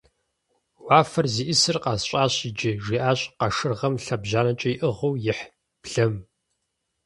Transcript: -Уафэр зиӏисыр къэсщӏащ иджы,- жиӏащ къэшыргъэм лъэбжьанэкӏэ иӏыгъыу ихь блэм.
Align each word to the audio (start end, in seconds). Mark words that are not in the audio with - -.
-Уафэр 0.85 1.25
зиӏисыр 1.33 1.77
къэсщӏащ 1.83 2.33
иджы,- 2.49 2.71
жиӏащ 2.85 3.19
къэшыргъэм 3.39 3.93
лъэбжьанэкӏэ 4.03 4.69
иӏыгъыу 4.75 5.13
ихь 5.31 5.45
блэм. 5.81 6.13